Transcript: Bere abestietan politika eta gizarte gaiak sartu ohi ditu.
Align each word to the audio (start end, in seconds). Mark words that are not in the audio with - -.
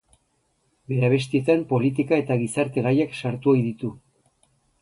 Bere 0.91 1.03
abestietan 1.09 1.61
politika 1.73 2.19
eta 2.23 2.39
gizarte 2.45 2.85
gaiak 2.89 3.15
sartu 3.23 3.55
ohi 3.55 3.63
ditu. 3.71 3.93